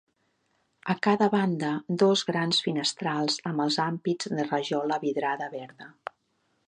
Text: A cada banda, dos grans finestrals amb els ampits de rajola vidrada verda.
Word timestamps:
A 0.93 0.95
cada 1.07 1.27
banda, 1.33 1.69
dos 2.03 2.23
grans 2.29 2.61
finestrals 2.69 3.37
amb 3.51 3.65
els 3.67 3.79
ampits 3.85 4.33
de 4.33 4.47
rajola 4.49 4.99
vidrada 5.05 5.51
verda. 5.59 5.91